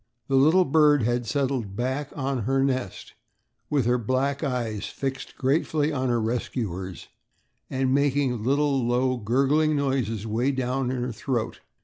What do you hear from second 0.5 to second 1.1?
bird